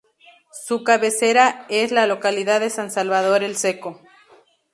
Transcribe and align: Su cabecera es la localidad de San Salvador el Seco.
Su 0.65 0.83
cabecera 0.83 1.67
es 1.69 1.91
la 1.91 2.07
localidad 2.07 2.59
de 2.59 2.71
San 2.71 2.89
Salvador 2.89 3.43
el 3.43 3.55
Seco. 3.55 4.01